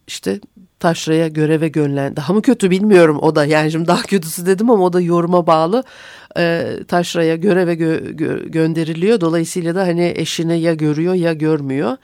işte 0.07 0.39
taşraya 0.79 1.27
göreve 1.27 1.67
gönderilen 1.67 2.15
daha 2.15 2.33
mı 2.33 2.41
kötü 2.41 2.71
bilmiyorum 2.71 3.19
o 3.21 3.35
da 3.35 3.45
yani 3.45 3.71
şimdi 3.71 3.87
daha 3.87 4.01
kötüsü 4.01 4.45
dedim 4.45 4.69
ama 4.69 4.83
o 4.83 4.93
da 4.93 5.01
yoruma 5.01 5.47
bağlı 5.47 5.83
e, 6.37 6.75
taşraya 6.87 7.35
göreve 7.35 7.75
gö, 7.75 8.11
gö, 8.11 8.45
gönderiliyor. 8.45 9.21
Dolayısıyla 9.21 9.75
da 9.75 9.81
hani 9.81 10.13
eşini 10.15 10.59
ya 10.59 10.73
görüyor 10.73 11.13
ya 11.13 11.33
görmüyor 11.33 11.97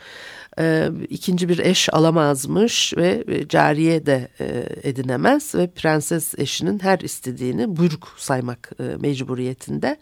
e, 0.59 0.89
ikinci 1.09 1.49
bir 1.49 1.59
eş 1.59 1.93
alamazmış 1.93 2.93
ve 2.97 3.23
cariye 3.49 4.05
de 4.05 4.27
e, 4.39 4.65
edinemez 4.89 5.55
ve 5.55 5.67
prenses 5.67 6.33
eşinin 6.37 6.79
her 6.79 6.99
istediğini 6.99 7.77
buyruk 7.77 8.15
saymak 8.17 8.71
e, 8.79 8.83
mecburiyetinde. 8.83 9.97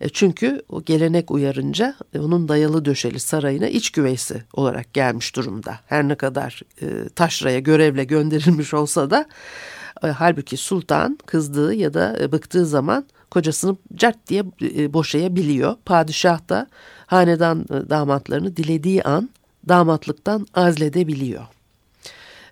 E, 0.00 0.08
çünkü 0.08 0.62
o 0.68 0.84
gelenek 0.84 1.30
uyarınca 1.30 1.94
e, 2.14 2.18
onun 2.18 2.48
dayalı 2.48 2.84
döşeli 2.84 3.20
sarayına 3.20 3.68
iç 3.68 3.90
güveysi 3.90 4.42
olarak 4.52 4.94
gelmiş 4.94 5.36
durumda. 5.36 5.80
Her 5.86 6.08
ne 6.08 6.14
kadar 6.14 6.62
e, 6.82 7.08
taşraya 7.08 7.58
görevle 7.58 8.04
gönderilmiş 8.04 8.74
olsa 8.74 9.10
da 9.10 9.26
e, 10.04 10.06
halbuki 10.06 10.56
sultan 10.56 11.18
kızdığı 11.26 11.74
ya 11.74 11.94
da 11.94 12.16
e, 12.20 12.32
bıktığı 12.32 12.66
zaman 12.66 13.06
kocasını 13.30 13.76
cart 13.94 14.28
diye 14.28 14.44
e, 14.62 14.92
boşayabiliyor. 14.92 15.76
Padişah 15.84 16.48
da 16.48 16.66
hanedan 17.06 17.60
e, 17.60 17.90
damatlarını 17.90 18.56
dilediği 18.56 19.02
an 19.02 19.30
damatlıktan 19.68 20.46
azledebiliyor. 20.54 21.44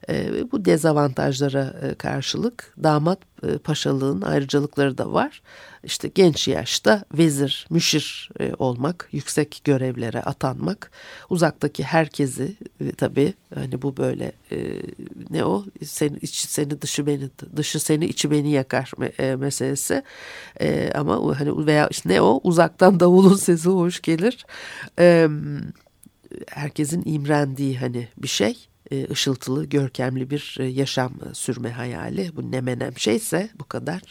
E, 0.09 0.45
bu 0.53 0.65
dezavantajlara 0.65 1.75
e, 1.83 1.95
karşılık 1.95 2.75
damat 2.83 3.19
e, 3.43 3.59
paşalığın 3.59 4.23
ayrıcalıkları 4.23 4.99
da 4.99 5.13
var. 5.13 5.43
İşte 5.85 6.09
genç 6.09 6.49
yaşta 6.49 7.05
vezir, 7.13 7.67
müşir 7.71 8.31
e, 8.41 8.53
olmak, 8.59 9.09
yüksek 9.13 9.61
görevlere 9.65 10.23
atanmak, 10.23 10.91
uzaktaki 11.31 11.85
herkesi 11.85 12.57
e, 12.81 12.93
tabii 12.93 13.35
hani 13.55 13.83
bu 13.83 13.97
böyle 13.97 14.33
e, 14.53 14.83
ne 15.31 15.45
o 15.45 15.65
seni 15.85 16.17
içi 16.17 16.47
seni 16.47 16.83
dışı 16.83 17.07
beni 17.07 17.31
dışı 17.57 17.81
seni 17.81 18.07
içi 18.07 18.31
beni 18.31 18.51
yakar 18.51 18.93
e, 19.19 19.37
meselesi. 19.37 20.03
E, 20.61 20.93
ama 20.95 21.41
hani 21.41 21.67
veya 21.67 21.89
işte 21.89 22.09
ne 22.09 22.21
o 22.21 22.41
uzaktan 22.45 23.01
davulun 23.01 23.35
sesi 23.47 23.69
hoş 23.69 24.03
gelir. 24.03 24.47
E, 24.99 25.29
herkesin 26.49 27.03
imrendiği 27.05 27.79
hani 27.79 28.09
bir 28.19 28.29
şey 28.29 28.69
e, 28.91 29.07
ışıltılı, 29.11 29.65
görkemli 29.65 30.31
bir 30.31 30.57
e, 30.61 30.65
yaşam 30.65 31.13
e, 31.13 31.35
sürme 31.35 31.71
hayali. 31.71 32.37
Bu 32.37 32.51
ne 32.51 32.61
menem 32.61 32.99
şeyse 32.99 33.51
bu 33.59 33.65
kadar. 33.65 34.03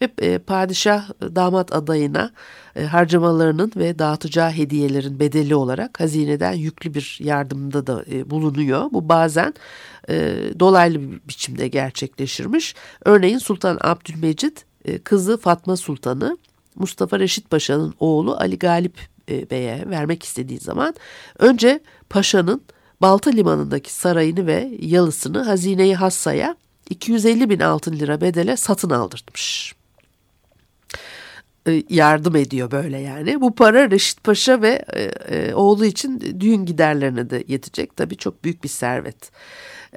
Ve 0.00 0.38
padişah 0.38 1.10
damat 1.20 1.74
adayına 1.74 2.30
harcamalarının 2.88 3.72
ve 3.76 3.98
dağıtacağı 3.98 4.50
hediyelerin 4.50 5.20
bedeli 5.20 5.54
olarak 5.54 6.00
hazineden 6.00 6.52
yüklü 6.52 6.94
bir 6.94 7.18
yardımda 7.20 7.86
da 7.86 8.04
bulunuyor. 8.30 8.90
Bu 8.92 9.08
bazen 9.08 9.54
dolaylı 10.60 11.00
bir 11.00 11.20
biçimde 11.28 11.68
gerçekleşirmiş. 11.68 12.74
Örneğin 13.04 13.38
Sultan 13.38 13.78
Abdülmecit 13.80 14.64
kızı 15.04 15.36
Fatma 15.36 15.76
Sultan'ı 15.76 16.38
Mustafa 16.74 17.18
Reşit 17.18 17.50
Paşa'nın 17.50 17.94
oğlu 18.00 18.36
Ali 18.36 18.58
Galip 18.58 19.11
Bey'e 19.28 19.90
vermek 19.90 20.22
istediği 20.22 20.58
zaman 20.58 20.94
önce 21.38 21.80
paşanın 22.10 22.62
Balta 23.00 23.30
Limanı'ndaki 23.30 23.94
sarayını 23.94 24.46
ve 24.46 24.70
yalısını 24.80 25.42
hazineyi 25.42 25.94
Hassa'ya 25.94 26.56
250 26.90 27.50
bin 27.50 27.60
altın 27.60 27.98
lira 27.98 28.20
bedele 28.20 28.56
satın 28.56 28.90
aldırtmış. 28.90 29.74
E, 31.68 31.82
yardım 31.88 32.36
ediyor 32.36 32.70
böyle 32.70 32.98
yani. 32.98 33.40
Bu 33.40 33.54
para 33.54 33.90
Reşit 33.90 34.24
Paşa 34.24 34.62
ve 34.62 34.84
e, 34.92 35.02
e, 35.02 35.54
oğlu 35.54 35.84
için 35.84 36.40
düğün 36.40 36.64
giderlerine 36.64 37.30
de 37.30 37.44
yetecek. 37.48 37.96
Tabii 37.96 38.16
çok 38.16 38.44
büyük 38.44 38.64
bir 38.64 38.68
servet. 38.68 39.30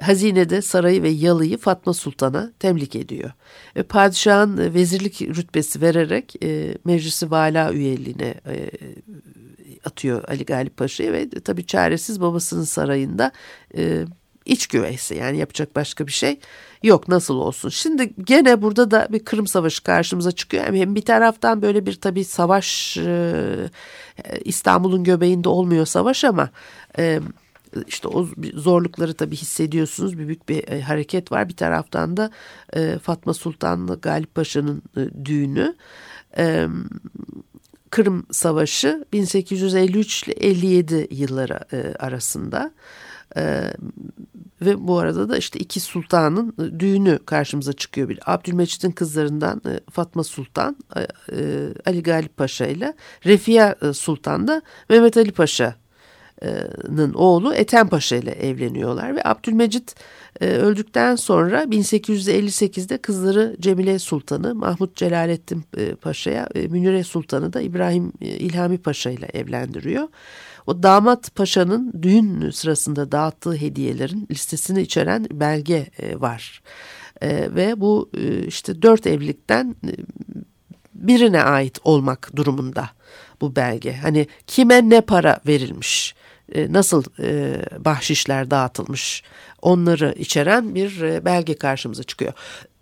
Hazinede 0.00 0.62
sarayı 0.62 1.02
ve 1.02 1.08
yalıyı 1.08 1.58
Fatma 1.58 1.92
Sultan'a 1.92 2.52
temlik 2.58 2.96
ediyor. 2.96 3.30
E, 3.76 3.82
padişahın 3.82 4.74
vezirlik 4.74 5.22
rütbesi 5.22 5.80
vererek 5.80 6.44
e, 6.44 6.78
meclisi 6.84 7.30
vala 7.30 7.72
üyeliğine 7.72 8.34
e, 8.46 8.70
atıyor 9.84 10.24
Ali 10.28 10.44
Galip 10.44 10.76
Paşa'yı 10.76 11.12
ve 11.12 11.30
tabii 11.30 11.66
çaresiz 11.66 12.20
babasının 12.20 12.64
sarayında 12.64 13.32
e, 13.76 14.04
iç 14.44 14.66
güveysi 14.66 15.14
yani 15.14 15.38
yapacak 15.38 15.76
başka 15.76 16.06
bir 16.06 16.12
şey 16.12 16.40
yok 16.82 17.08
nasıl 17.08 17.34
olsun. 17.34 17.68
Şimdi 17.68 18.14
gene 18.24 18.62
burada 18.62 18.90
da 18.90 19.08
bir 19.10 19.24
Kırım 19.24 19.46
Savaşı 19.46 19.82
karşımıza 19.82 20.32
çıkıyor. 20.32 20.64
Hem 20.64 20.94
bir 20.94 21.02
taraftan 21.02 21.62
böyle 21.62 21.86
bir 21.86 21.94
tabii 21.94 22.24
savaş 22.24 22.96
e, 22.96 23.34
İstanbul'un 24.44 25.04
göbeğinde 25.04 25.48
olmuyor 25.48 25.86
savaş 25.86 26.24
ama 26.24 26.50
e, 26.98 27.20
işte 27.86 28.08
o 28.08 28.26
zorlukları 28.54 29.14
tabii 29.14 29.36
hissediyorsunuz. 29.36 30.18
Bir 30.18 30.26
büyük 30.26 30.48
bir 30.48 30.68
e, 30.68 30.82
hareket 30.82 31.32
var. 31.32 31.48
Bir 31.48 31.56
taraftan 31.56 32.16
da 32.16 32.30
e, 32.72 32.98
Fatma 32.98 33.34
Sultan'la 33.34 33.94
Galip 33.94 34.34
Paşa'nın 34.34 34.82
e, 34.96 35.24
düğünü. 35.24 35.76
Kırım 37.90 38.26
Savaşı 38.30 39.04
1853 39.12 40.22
ile 40.22 40.32
57 40.32 41.08
yılları 41.10 41.60
arasında 41.98 42.72
ve 44.62 44.88
bu 44.88 44.98
arada 44.98 45.28
da 45.28 45.36
işte 45.36 45.58
iki 45.58 45.80
sultanın 45.80 46.54
düğünü 46.78 47.18
karşımıza 47.26 47.72
çıkıyor. 47.72 48.08
Bir 48.08 48.18
Abdülmecit'in 48.26 48.90
kızlarından 48.90 49.62
Fatma 49.90 50.24
Sultan, 50.24 50.76
Ali 51.86 52.02
Galip 52.02 52.36
Paşa 52.36 52.66
ile 52.66 52.94
Refia 53.26 53.92
Sultan 53.92 54.48
da 54.48 54.62
Mehmet 54.88 55.16
Ali 55.16 55.32
Paşa 55.32 55.74
Paşa'nın 56.40 57.12
oğlu 57.14 57.54
Ethem 57.54 57.88
Paşa 57.88 58.16
ile 58.16 58.30
evleniyorlar 58.30 59.16
ve 59.16 59.20
Abdülmecit 59.24 59.94
öldükten 60.40 61.16
sonra 61.16 61.62
1858'de 61.62 62.98
kızları 62.98 63.56
Cemile 63.60 63.98
Sultanı 63.98 64.54
Mahmut 64.54 64.96
Celalettin 64.96 65.64
Paşa'ya 66.00 66.48
Münire 66.54 67.04
Sultanı 67.04 67.52
da 67.52 67.60
İbrahim 67.60 68.12
İlhami 68.20 68.78
Paşa 68.78 69.10
ile 69.10 69.26
evlendiriyor. 69.26 70.08
O 70.66 70.82
damat 70.82 71.34
paşanın 71.34 71.92
düğün 72.02 72.50
sırasında 72.50 73.12
dağıttığı 73.12 73.54
hediyelerin 73.54 74.26
listesini 74.30 74.80
içeren 74.82 75.26
belge 75.32 75.86
var. 76.14 76.62
Ve 77.22 77.80
bu 77.80 78.10
işte 78.46 78.82
dört 78.82 79.06
evlilikten 79.06 79.76
birine 80.94 81.42
ait 81.42 81.78
olmak 81.84 82.36
durumunda 82.36 82.90
bu 83.40 83.56
belge. 83.56 83.96
Hani 83.96 84.26
kime 84.46 84.90
ne 84.90 85.00
para 85.00 85.40
verilmiş, 85.46 86.14
nasıl 86.54 87.02
bahşişler 87.84 88.50
dağıtılmış 88.50 89.22
onları 89.62 90.14
içeren 90.18 90.74
bir 90.74 91.00
e, 91.02 91.24
belge 91.24 91.54
karşımıza 91.54 92.02
çıkıyor. 92.02 92.32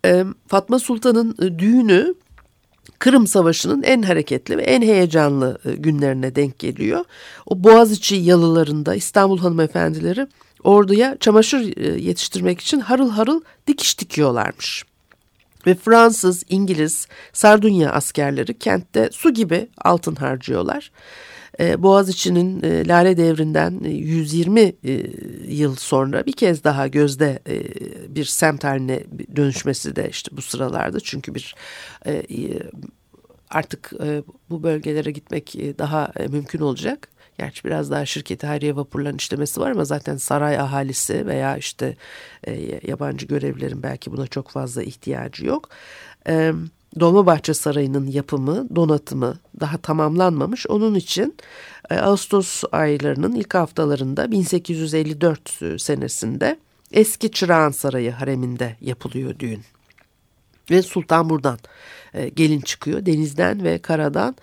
E, 0.04 0.25
Fatma 0.49 0.78
Sultan'ın 0.78 1.37
e, 1.42 1.59
düğünü 1.59 2.14
Kırım 2.99 3.26
Savaşı'nın 3.26 3.83
en 3.83 4.02
hareketli 4.02 4.59
ve 4.59 4.62
en 4.62 4.83
heyecanlı 4.83 5.59
günlerine 5.78 6.35
denk 6.35 6.59
geliyor. 6.59 7.04
O 7.47 7.64
Boğaziçi 7.64 8.16
yalılarında 8.16 8.94
İstanbul 8.94 9.38
hanımefendileri 9.38 10.26
orduya 10.64 11.16
çamaşır 11.21 11.76
yetiştirmek 11.97 12.61
için 12.61 12.80
harıl 12.80 13.11
harıl 13.11 13.40
dikiş 13.66 14.00
dikiyorlarmış. 14.00 14.85
Ve 15.66 15.75
Fransız, 15.75 16.42
İngiliz, 16.49 17.09
Sardunya 17.33 17.92
askerleri 17.92 18.59
kentte 18.59 19.11
su 19.12 19.35
gibi 19.35 19.68
altın 19.78 20.14
harcıyorlar. 20.14 20.90
E, 21.61 21.82
Boğaziçi'nin 21.82 22.62
e, 22.62 22.88
Lale 22.88 23.16
Devri'nden 23.16 23.80
120 23.84 24.61
e, 24.61 24.75
e, 24.84 25.06
yıl 25.49 25.76
sonra 25.76 26.26
bir 26.26 26.32
kez 26.32 26.64
daha 26.64 26.88
gözde 26.88 27.38
e, 27.49 27.62
bir 28.14 28.25
semt 28.25 28.64
haline 28.64 29.04
dönüşmesi 29.37 29.96
de 29.96 30.08
işte 30.11 30.37
bu 30.37 30.42
sıralarda. 30.42 31.00
Çünkü 31.00 31.34
bir 31.34 31.54
artık 33.50 33.92
bu 34.50 34.62
bölgelere 34.62 35.11
gitmek 35.11 35.54
daha 35.78 36.12
mümkün 36.30 36.61
olacak. 36.61 37.08
Gerçi 37.38 37.64
biraz 37.64 37.90
daha 37.90 38.06
şirketi 38.06 38.46
hayriye 38.46 38.76
vapurların 38.76 39.16
işlemesi 39.16 39.61
var 39.61 39.70
ama 39.70 39.84
zaten 39.84 40.16
saray 40.16 40.58
ahalisi 40.58 41.26
veya 41.26 41.56
işte 41.56 41.96
e, 42.44 42.80
yabancı 42.88 43.26
görevlilerin 43.26 43.82
belki 43.82 44.12
buna 44.12 44.26
çok 44.26 44.50
fazla 44.50 44.82
ihtiyacı 44.82 45.46
yok. 45.46 45.68
Evet 46.26 46.54
Dolmabahçe 47.00 47.54
Sarayı'nın 47.54 48.06
yapımı, 48.06 48.76
donatımı 48.76 49.38
daha 49.60 49.78
tamamlanmamış. 49.78 50.66
Onun 50.66 50.94
için 50.94 51.36
e, 51.90 51.94
Ağustos 51.94 52.62
aylarının 52.72 53.34
ilk 53.34 53.54
haftalarında 53.54 54.30
1854 54.30 55.62
e, 55.62 55.78
senesinde 55.78 56.58
eski 56.92 57.30
Çırağan 57.30 57.70
Sarayı 57.70 58.10
hareminde 58.10 58.76
yapılıyor 58.80 59.38
düğün. 59.38 59.62
Ve 60.70 60.82
sultan 60.82 61.30
buradan 61.30 61.58
e, 62.14 62.28
gelin 62.28 62.60
çıkıyor. 62.60 63.06
Denizden 63.06 63.64
ve 63.64 63.78
karadan 63.78 64.36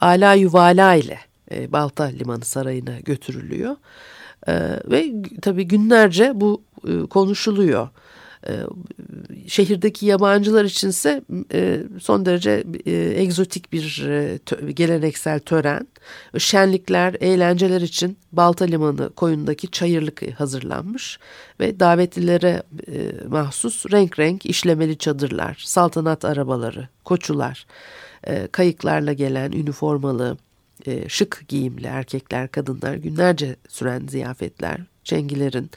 ala 0.00 0.34
yuvala 0.34 0.94
ile 0.94 1.18
e, 1.50 1.72
Balta 1.72 2.04
Limanı 2.04 2.44
Sarayı'na 2.44 3.00
götürülüyor. 3.00 3.76
Ve 4.90 5.12
tabii 5.42 5.64
günlerce 5.64 6.32
bu 6.34 6.62
konuşuluyor. 7.10 7.88
E, 8.46 8.52
şehirdeki 9.46 10.06
yabancılar 10.06 10.64
içinse 10.64 11.22
e, 11.52 11.80
son 12.00 12.26
derece 12.26 12.64
e, 12.86 12.92
egzotik 12.92 13.72
bir 13.72 14.02
geleneksel 14.72 15.40
tören. 15.40 15.88
Şenlikler, 16.38 17.16
eğlenceler 17.20 17.80
için 17.80 18.18
Balta 18.32 18.64
Limanı 18.64 19.10
koyundaki 19.10 19.70
çayırlık 19.70 20.40
hazırlanmış 20.40 21.18
ve 21.60 21.80
davetlilere 21.80 22.62
mahsus 23.28 23.86
renk 23.92 24.18
renk 24.18 24.46
işlemeli 24.46 24.98
çadırlar, 24.98 25.62
saltanat 25.66 26.24
arabaları, 26.24 26.88
koçular, 27.04 27.66
kayıklarla 28.52 29.12
gelen 29.12 29.52
üniformalı, 29.52 30.36
şık 31.08 31.44
giyimli 31.48 31.86
erkekler, 31.86 32.48
kadınlar, 32.48 32.94
günlerce 32.94 33.56
süren 33.68 34.06
ziyafetler, 34.06 34.80
çengilerin, 35.04 35.70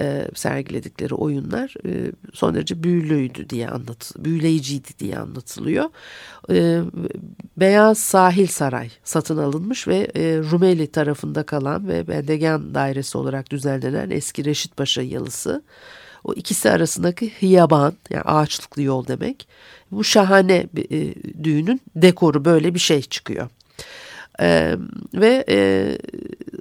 e, 0.00 0.28
sergiledikleri 0.34 1.14
oyunlar 1.14 1.74
e, 1.86 2.12
son 2.32 2.54
derece 2.54 2.82
büyülüydü 2.82 3.50
diye 3.50 3.68
anlat, 3.68 4.12
büyüleyiciydi 4.18 4.88
diye 4.98 5.18
anlatılıyor. 5.18 5.84
E, 6.50 6.80
Beyaz 7.56 7.98
Sahil 7.98 8.46
Saray 8.46 8.90
satın 9.04 9.36
alınmış 9.36 9.88
ve 9.88 10.08
e, 10.16 10.38
Rumeli 10.50 10.86
tarafında 10.86 11.42
kalan 11.42 11.88
ve 11.88 12.08
Bendegan 12.08 12.74
dairesi 12.74 13.18
olarak 13.18 13.50
düzenlenen 13.50 14.10
eski 14.10 14.44
Reşit 14.44 14.76
Paşa 14.76 15.02
yalısı. 15.02 15.62
O 16.24 16.34
ikisi 16.34 16.70
arasındaki 16.70 17.32
hiyaban 17.42 17.94
yani 18.10 18.22
ağaçlıklı 18.22 18.82
yol 18.82 19.06
demek. 19.06 19.48
Bu 19.90 20.04
şahane 20.04 20.66
e, 20.90 21.14
düğünün 21.44 21.80
dekoru 21.96 22.44
böyle 22.44 22.74
bir 22.74 22.78
şey 22.78 23.02
çıkıyor. 23.02 23.48
Ee, 24.40 24.76
ve 25.14 25.44
e, 25.48 25.98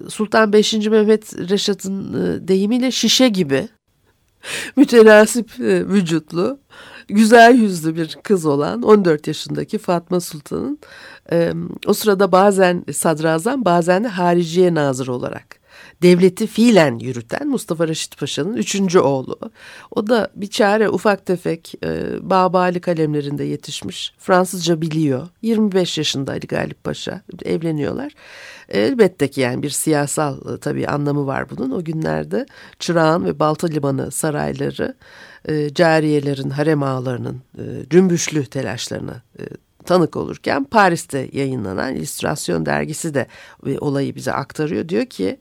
Sultan 0.09 0.53
5. 0.53 0.73
Mehmet 0.73 1.49
Reşat'ın 1.49 2.13
e, 2.13 2.47
deyimiyle 2.47 2.91
şişe 2.91 3.27
gibi 3.27 3.67
mütenasip 4.75 5.59
e, 5.59 5.87
vücutlu, 5.87 6.59
güzel 7.07 7.55
yüzlü 7.55 7.95
bir 7.95 8.17
kız 8.23 8.45
olan 8.45 8.81
14 8.81 9.27
yaşındaki 9.27 9.77
Fatma 9.77 10.19
Sultan'ın 10.19 10.79
e, 11.31 11.53
o 11.87 11.93
sırada 11.93 12.31
bazen 12.31 12.83
sadrazam 12.93 13.65
bazen 13.65 14.03
de 14.03 14.07
hariciye 14.07 14.73
nazır 14.73 15.07
olarak 15.07 15.64
devleti 16.05 16.47
fiilen 16.47 16.99
yürüten 16.99 17.47
Mustafa 17.47 17.87
Reşit 17.87 18.17
Paşa'nın 18.17 18.57
üçüncü 18.57 18.99
oğlu. 18.99 19.39
O 19.91 20.07
da 20.07 20.29
bir 20.35 20.47
çare 20.47 20.89
ufak 20.89 21.25
tefek 21.25 21.75
e, 21.83 21.89
Babali 22.29 22.81
kalemlerinde 22.81 23.43
yetişmiş. 23.43 24.13
Fransızca 24.17 24.81
biliyor. 24.81 25.27
25 25.41 25.97
yaşında 25.97 26.31
Ali 26.31 26.47
Galip 26.47 26.83
Paşa 26.83 27.21
evleniyorlar. 27.45 28.13
Elbette 28.69 29.27
ki 29.27 29.41
yani 29.41 29.63
bir 29.63 29.69
siyasal 29.69 30.55
e, 30.55 30.59
tabii 30.59 30.87
anlamı 30.87 31.27
var 31.27 31.49
bunun. 31.49 31.71
O 31.71 31.83
günlerde 31.83 32.45
Çırağan 32.79 33.25
ve 33.25 33.39
Balta 33.39 33.67
Limanı 33.67 34.11
sarayları 34.11 34.95
e, 35.49 35.73
cariyelerin, 35.73 36.49
harem 36.49 36.83
ağalarının 36.83 37.41
e, 37.57 37.63
cümbüşlü 37.89 38.45
telaşlarına 38.45 39.21
e, 39.39 39.43
tanık 39.85 40.15
olurken 40.15 40.63
Paris'te 40.63 41.29
yayınlanan 41.33 41.95
İllüstrasyon 41.95 42.65
dergisi 42.65 43.13
de 43.13 43.27
olayı 43.79 44.15
bize 44.15 44.33
aktarıyor. 44.33 44.89
Diyor 44.89 45.05
ki 45.05 45.37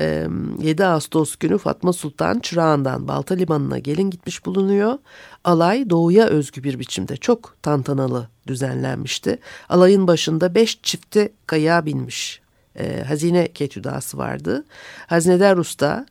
7 0.00 0.84
Ağustos 0.84 1.36
günü 1.36 1.58
Fatma 1.58 1.92
Sultan 1.92 2.38
Çırağan'dan 2.38 3.08
Balta 3.08 3.34
Limanı'na 3.34 3.78
gelin 3.78 4.10
gitmiş 4.10 4.46
bulunuyor. 4.46 4.98
Alay 5.44 5.90
doğuya 5.90 6.26
özgü 6.26 6.64
bir 6.64 6.78
biçimde 6.78 7.16
çok 7.16 7.56
tantanalı 7.62 8.28
düzenlenmişti. 8.46 9.38
Alayın 9.68 10.06
başında 10.06 10.54
beş 10.54 10.82
çifte 10.82 11.32
kaya 11.46 11.86
binmiş 11.86 12.42
e, 12.78 13.02
hazine 13.02 13.52
ketüdası 13.52 14.18
vardı. 14.18 14.64
Hazinedar 15.06 15.56
Usta, 15.56 16.06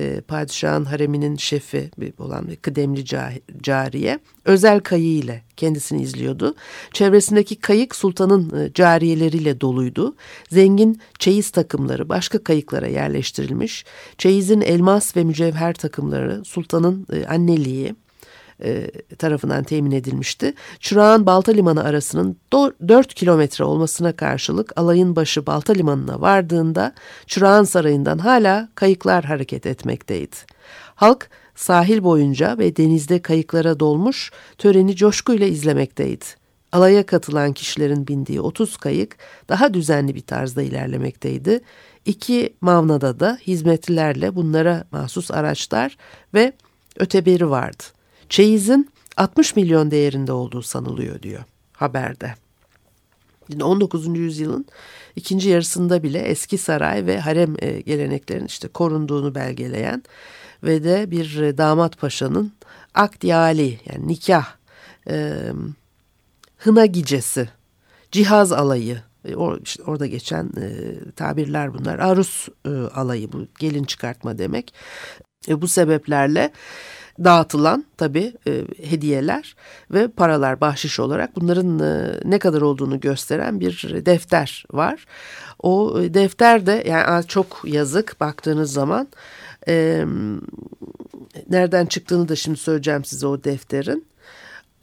e, 0.00 0.20
padişahın 0.20 0.84
hareminin 0.84 1.36
şefi 1.36 1.90
olan 2.18 2.48
bir 2.48 2.56
kıdemli 2.56 3.04
cariye, 3.62 4.18
özel 4.44 4.80
kayı 4.80 5.18
ile 5.18 5.42
kendisini 5.56 6.02
izliyordu. 6.02 6.54
Çevresindeki 6.92 7.56
kayık 7.56 7.96
sultanın 7.96 8.64
e, 8.64 8.72
cariyeleriyle 8.72 9.60
doluydu. 9.60 10.16
Zengin 10.50 11.00
çeyiz 11.18 11.50
takımları 11.50 12.08
başka 12.08 12.44
kayıklara 12.44 12.86
yerleştirilmiş. 12.86 13.84
Çeyizin 14.18 14.60
elmas 14.60 15.16
ve 15.16 15.24
mücevher 15.24 15.74
takımları 15.74 16.44
sultanın 16.44 17.06
e, 17.12 17.26
anneliği, 17.26 17.94
e, 18.64 18.90
tarafından 19.18 19.64
temin 19.64 19.90
edilmişti. 19.90 20.54
Çırağan 20.80 21.26
Balta 21.26 21.52
Limanı 21.52 21.84
arasının 21.84 22.36
4 22.52 23.14
kilometre 23.14 23.64
olmasına 23.64 24.16
karşılık 24.16 24.72
alayın 24.76 25.16
başı 25.16 25.46
Balta 25.46 25.72
Limanı'na 25.72 26.20
vardığında 26.20 26.94
Çırağan 27.26 27.64
Sarayı'ndan 27.64 28.18
hala 28.18 28.68
kayıklar 28.74 29.24
hareket 29.24 29.66
etmekteydi. 29.66 30.36
Halk 30.94 31.30
sahil 31.54 32.04
boyunca 32.04 32.58
ve 32.58 32.76
denizde 32.76 33.22
kayıklara 33.22 33.80
dolmuş 33.80 34.30
töreni 34.58 34.96
coşkuyla 34.96 35.46
izlemekteydi. 35.46 36.24
Alaya 36.72 37.06
katılan 37.06 37.52
kişilerin 37.52 38.06
bindiği 38.06 38.40
30 38.40 38.76
kayık 38.76 39.16
daha 39.48 39.74
düzenli 39.74 40.14
bir 40.14 40.20
tarzda 40.20 40.62
ilerlemekteydi. 40.62 41.60
İki 42.04 42.54
mavnada 42.60 43.20
da 43.20 43.38
hizmetlilerle 43.46 44.36
bunlara 44.36 44.84
mahsus 44.90 45.30
araçlar 45.30 45.96
ve 46.34 46.52
öteberi 46.98 47.50
vardı. 47.50 47.95
Çeyiz'in 48.28 48.90
60 49.16 49.56
milyon 49.56 49.90
değerinde 49.90 50.32
olduğu 50.32 50.62
sanılıyor 50.62 51.22
diyor 51.22 51.44
haberde. 51.72 52.34
19. 53.62 54.18
yüzyılın 54.18 54.66
ikinci 55.16 55.48
yarısında 55.48 56.02
bile 56.02 56.18
eski 56.18 56.58
saray 56.58 57.06
ve 57.06 57.20
harem 57.20 57.54
e, 57.58 57.80
geleneklerin 57.80 58.46
işte 58.46 58.68
korunduğunu 58.68 59.34
belgeleyen 59.34 60.02
ve 60.62 60.84
de 60.84 61.10
bir 61.10 61.40
e, 61.40 61.58
damat 61.58 61.98
paşanın 61.98 62.52
akdiyali 62.94 63.80
yani 63.86 64.08
nikah, 64.08 64.46
e, 65.10 65.32
hına 66.66 66.86
gicesi, 66.86 67.48
cihaz 68.12 68.52
alayı 68.52 69.02
E, 69.28 69.34
or, 69.34 69.58
işte 69.64 69.82
orada 69.82 70.06
geçen 70.06 70.44
e, 70.44 70.94
tabirler 71.16 71.74
bunlar. 71.74 71.98
Arus 71.98 72.48
e, 72.64 72.70
alayı 72.70 73.32
bu 73.32 73.46
gelin 73.58 73.84
çıkartma 73.84 74.38
demek. 74.38 74.74
E, 75.48 75.62
bu 75.62 75.68
sebeplerle 75.68 76.52
dağıtılan 77.24 77.84
tabii 77.96 78.32
e, 78.46 78.64
hediyeler 78.82 79.56
ve 79.90 80.08
paralar 80.08 80.60
bahşiş 80.60 81.00
olarak 81.00 81.36
bunların 81.36 81.78
e, 81.78 82.20
ne 82.24 82.38
kadar 82.38 82.60
olduğunu 82.60 83.00
gösteren 83.00 83.60
bir 83.60 84.06
defter 84.06 84.64
var. 84.72 85.06
O 85.58 86.00
e, 86.00 86.14
defter 86.14 86.66
de 86.66 86.84
yani 86.86 87.26
çok 87.26 87.60
yazık 87.64 88.20
baktığınız 88.20 88.72
zaman 88.72 89.08
e, 89.68 90.04
nereden 91.50 91.86
çıktığını 91.86 92.28
da 92.28 92.36
şimdi 92.36 92.58
söyleyeceğim 92.58 93.04
size 93.04 93.26
o 93.26 93.44
defterin. 93.44 94.06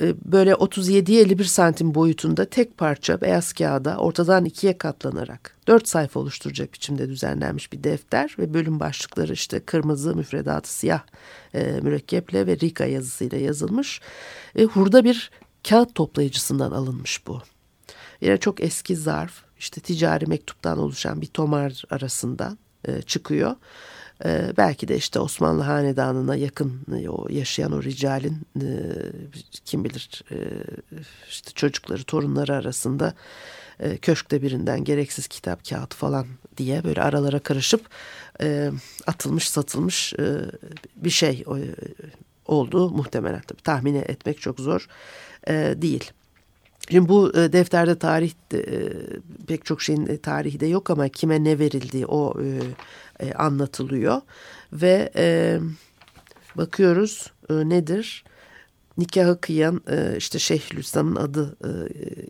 E, 0.01 0.15
böyle 0.25 0.51
37-51 0.51 1.43
santim 1.43 1.95
boyutunda 1.95 2.45
tek 2.45 2.77
parça 2.77 3.21
beyaz 3.21 3.53
kağıda 3.53 3.97
ortadan 3.97 4.45
ikiye 4.45 4.77
katlanarak 4.77 5.57
dört 5.67 5.87
sayfa 5.87 6.19
oluşturacak 6.19 6.73
biçimde 6.73 7.09
düzenlenmiş 7.09 7.73
bir 7.73 7.83
defter 7.83 8.35
ve 8.39 8.53
bölüm 8.53 8.79
başlıkları 8.79 9.33
işte 9.33 9.59
kırmızı 9.59 10.15
müfredatı 10.15 10.73
siyah 10.73 11.01
e, 11.53 11.79
mürekkeple 11.81 12.47
ve 12.47 12.59
Rika 12.59 12.85
yazısıyla 12.85 13.37
yazılmış. 13.37 14.01
E, 14.55 14.63
hurda 14.63 15.03
bir 15.03 15.31
kağıt 15.69 15.95
toplayıcısından 15.95 16.71
alınmış 16.71 17.27
bu. 17.27 17.41
Yine 18.21 18.37
çok 18.37 18.63
eski 18.63 18.95
zarf 18.95 19.43
işte 19.59 19.81
ticari 19.81 20.25
mektuptan 20.25 20.77
oluşan 20.77 21.21
bir 21.21 21.27
tomar 21.27 21.83
arasından 21.89 22.57
e, 22.87 23.01
çıkıyor. 23.01 23.55
Ee, 24.25 24.53
belki 24.57 24.87
de 24.87 24.95
işte 24.97 25.19
Osmanlı 25.19 25.63
Hanedanı'na 25.63 26.35
yakın 26.35 26.81
e, 26.97 27.09
o 27.09 27.27
yaşayan 27.29 27.71
o 27.71 27.83
ricalin 27.83 28.37
e, 28.61 28.67
kim 29.65 29.83
bilir 29.83 30.23
e, 30.31 30.37
işte 31.29 31.51
çocukları 31.51 32.03
torunları 32.03 32.55
arasında 32.55 33.13
köşkte 34.01 34.41
birinden 34.41 34.83
gereksiz 34.83 35.27
kitap 35.27 35.69
kağıt 35.69 35.93
falan 35.93 36.27
diye 36.57 36.83
böyle 36.83 37.01
aralara 37.01 37.39
karışıp 37.39 37.89
atılmış 39.07 39.49
satılmış 39.49 40.13
bir 40.95 41.09
şey 41.09 41.43
olduğu 42.45 42.89
muhtemelen 42.89 43.41
tabii 43.41 43.61
tahmin 43.61 43.95
etmek 43.95 44.41
çok 44.41 44.59
zor 44.59 44.87
değil. 45.75 46.11
Şimdi 46.91 47.09
bu 47.09 47.33
defterde 47.33 47.99
tarih 47.99 48.31
pek 49.47 49.65
çok 49.65 49.81
şeyin 49.81 50.17
tarihi 50.17 50.59
de 50.59 50.65
yok 50.65 50.89
ama 50.89 51.09
kime 51.09 51.43
ne 51.43 51.59
verildiği 51.59 52.05
o 52.05 52.33
anlatılıyor 53.35 54.21
ve 54.73 55.11
bakıyoruz 56.55 57.31
nedir? 57.49 58.23
Nikahı 58.97 59.41
kıyan 59.41 59.81
işte 60.17 60.39
Şeyhülislam'ın 60.39 61.15
adı 61.15 61.57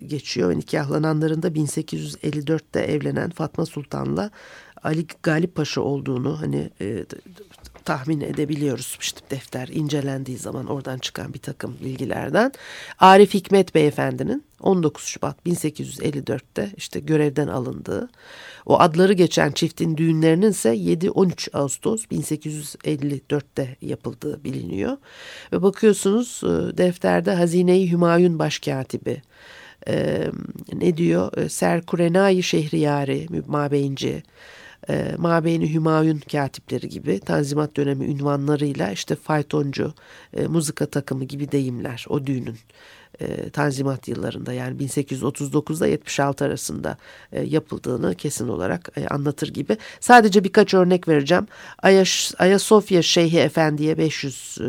geçiyor 0.08 0.50
ve 0.50 0.58
nikahlananların 0.58 1.44
da 1.44 1.48
1854'te 1.48 2.80
evlenen 2.80 3.30
Fatma 3.30 3.66
Sultan'la 3.66 4.32
Ali 4.84 5.08
Galip 5.24 5.56
Paşa 5.56 5.82
olduğunu 5.82 6.42
hani 6.42 6.70
tahmin 7.86 8.22
edebiliyoruz 8.22 8.98
işte 9.02 9.22
defter 9.32 9.68
incelendiği 9.68 10.38
zaman 10.38 10.66
oradan 10.66 10.98
çıkan 10.98 11.34
bir 11.34 11.40
takım 11.40 11.78
bilgilerden. 11.84 12.52
Arif 13.00 13.34
Hikmet 13.34 13.76
Beyefendinin 13.76 14.44
19 14.62 15.04
Şubat 15.06 15.38
1854'te 15.46 16.72
işte 16.78 17.00
görevden 17.00 17.48
alındığı, 17.48 18.10
o 18.66 18.80
adları 18.80 19.14
geçen 19.14 19.52
çiftin 19.52 19.98
düğünlerinin 19.98 20.52
ise 20.52 20.70
7-13 20.70 21.58
Ağustos 21.58 22.06
1854'te 22.06 23.76
yapıldığı 23.82 24.44
biliniyor. 24.44 24.98
Ve 25.54 25.64
bakıyorsunuz 25.64 26.42
e, 26.44 26.78
defterde 26.78 27.32
Hazine-i 27.32 27.92
Hümayun 27.92 28.40
Başkatibi, 28.40 29.22
ee, 29.88 30.28
ne 30.74 30.98
diyor? 30.98 31.38
E, 31.38 31.50
Serkurenai 31.50 32.44
Şehriyari, 32.44 33.28
Mabeyinci, 33.48 34.24
e, 34.90 35.16
Mabeyni 35.18 35.74
Hümayun 35.74 36.20
katipleri 36.32 36.90
gibi 36.90 37.20
Tanzimat 37.20 37.78
dönemi 37.78 38.06
ünvanlarıyla 38.06 38.92
işte 38.92 39.16
faytoncu, 39.16 39.94
e, 40.34 40.48
muzika 40.48 40.86
takımı 40.86 41.24
gibi 41.24 41.52
deyimler 41.52 42.06
o 42.10 42.26
düğünün 42.26 42.58
e, 43.20 43.50
Tanzimat 43.50 44.08
yıllarında 44.08 44.54
yani 44.54 44.78
1839'da 44.78 45.88
76 45.88 46.46
arasında 46.46 46.98
e, 47.32 47.42
yapıldığını 47.42 48.16
kesin 48.16 48.48
olarak 48.48 48.90
e, 48.98 49.08
anlatır 49.08 49.48
gibi. 49.48 49.78
Sadece 50.00 50.44
birkaç 50.44 50.74
örnek 50.74 51.08
vereceğim. 51.08 51.48
Ayaş, 51.82 52.34
Ayasofya 52.40 53.02
Şeyhi 53.02 53.40
Efendi'ye 53.40 53.98
500 53.98 54.58
e, 54.62 54.66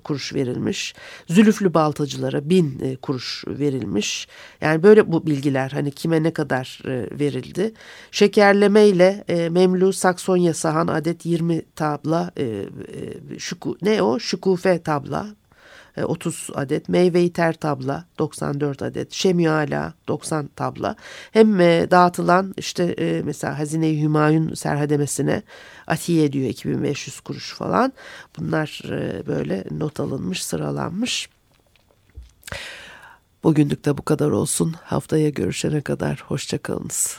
kuruş 0.00 0.34
verilmiş. 0.34 0.94
Zülüflü 1.28 1.74
baltacılara 1.74 2.50
1000 2.50 2.80
e, 2.82 2.96
kuruş 2.96 3.44
verilmiş. 3.48 4.28
Yani 4.60 4.82
böyle 4.82 5.12
bu 5.12 5.26
bilgiler 5.26 5.70
hani 5.70 5.90
kime 5.90 6.22
ne 6.22 6.32
kadar 6.32 6.80
e, 6.84 7.18
verildi. 7.18 7.72
Şekerleme 8.10 8.86
ile 8.86 9.24
e, 9.28 9.48
Memlu 9.48 9.92
Saksonya 9.92 10.54
Sahan 10.54 10.86
adet 10.86 11.26
20 11.26 11.62
tabla 11.62 12.30
e, 12.36 12.44
e, 12.44 13.38
şuku, 13.38 13.76
ne 13.82 14.02
o? 14.02 14.18
Şukufe 14.18 14.82
tabla 14.82 15.26
30 16.04 16.50
e, 16.50 16.58
adet, 16.58 16.88
meyve 16.88 17.32
ter 17.32 17.52
tabla 17.52 18.04
94 18.18 18.82
adet, 18.82 19.12
şemiyala 19.12 19.94
90 20.08 20.46
tabla. 20.46 20.96
Hem 21.32 21.60
e, 21.60 21.90
dağıtılan 21.90 22.54
işte 22.56 22.84
e, 22.84 23.22
mesela 23.22 23.58
Hazine-i 23.58 24.02
Hümayun 24.02 24.54
serhademesine 24.54 25.42
atiye 25.86 26.24
ediyor 26.24 26.48
2500 26.48 27.20
kuruş 27.20 27.54
falan. 27.54 27.92
Bunlar 28.38 28.82
böyle 29.26 29.64
not 29.70 30.00
alınmış, 30.00 30.44
sıralanmış. 30.44 31.28
Bugünlük 33.44 33.84
de 33.84 33.98
bu 33.98 34.02
kadar 34.02 34.30
olsun. 34.30 34.74
Haftaya 34.84 35.28
görüşene 35.28 35.80
kadar 35.80 36.24
hoşçakalınız. 36.26 37.18